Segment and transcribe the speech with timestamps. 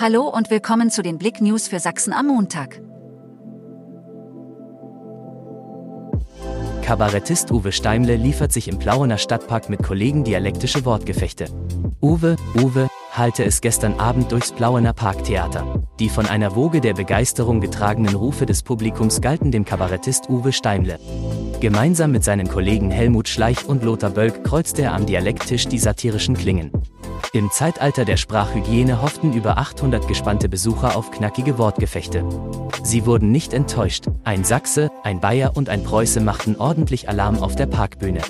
[0.00, 2.80] Hallo und willkommen zu den Blick News für Sachsen am Montag.
[6.82, 11.46] Kabarettist Uwe Steimle liefert sich im Plauener Stadtpark mit Kollegen dialektische Wortgefechte.
[12.00, 15.82] Uwe, Uwe, halte es gestern Abend durchs Plauener Parktheater.
[15.98, 21.00] Die von einer Woge der Begeisterung getragenen Rufe des Publikums galten dem Kabarettist Uwe Steimle.
[21.58, 26.36] Gemeinsam mit seinen Kollegen Helmut Schleich und Lothar Bölk kreuzte er am Dialekttisch die satirischen
[26.36, 26.70] Klingen.
[27.34, 32.24] Im Zeitalter der Sprachhygiene hofften über 800 gespannte Besucher auf knackige Wortgefechte.
[32.82, 34.06] Sie wurden nicht enttäuscht.
[34.24, 38.22] Ein Sachse, ein Bayer und ein Preuße machten ordentlich Alarm auf der Parkbühne.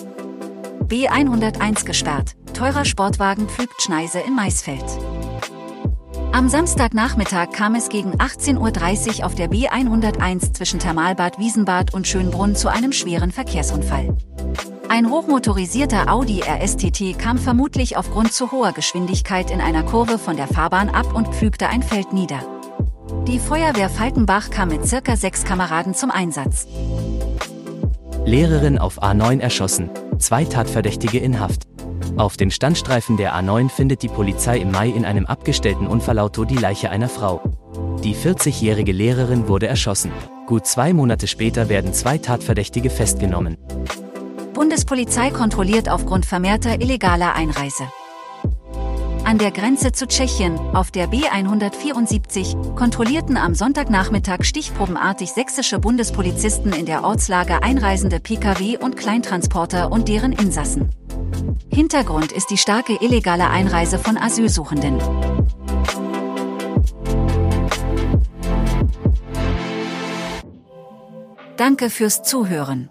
[0.89, 2.35] B101 gesperrt.
[2.55, 4.85] Teurer Sportwagen pflügt Schneise in Maisfeld.
[6.33, 12.57] Am Samstagnachmittag kam es gegen 18.30 Uhr auf der B101 zwischen Thermalbad Wiesenbad und Schönbrunn
[12.57, 14.17] zu einem schweren Verkehrsunfall.
[14.91, 20.49] Ein hochmotorisierter Audi RSTT kam vermutlich aufgrund zu hoher Geschwindigkeit in einer Kurve von der
[20.49, 22.41] Fahrbahn ab und pflügte ein Feld nieder.
[23.27, 26.67] Die Feuerwehr Falkenbach kam mit circa sechs Kameraden zum Einsatz.
[28.25, 31.67] Lehrerin auf A9 erschossen, zwei Tatverdächtige in Haft.
[32.17, 36.57] Auf den Standstreifen der A9 findet die Polizei im Mai in einem abgestellten Unfallauto die
[36.57, 37.43] Leiche einer Frau.
[38.03, 40.13] Die 40-jährige Lehrerin wurde erschossen.
[40.47, 43.59] Gut zwei Monate später werden zwei Tatverdächtige festgenommen.
[44.59, 47.85] Bundespolizei kontrolliert aufgrund vermehrter illegaler Einreise.
[49.25, 56.87] An der Grenze zu Tschechien, auf der B174, kontrollierten am Sonntagnachmittag stichprobenartig sächsische Bundespolizisten in
[56.87, 60.91] der Ortslage einreisende Pkw und Kleintransporter und deren Insassen.
[61.73, 64.99] Hintergrund ist die starke illegale Einreise von Asylsuchenden.
[71.57, 72.91] Danke fürs Zuhören.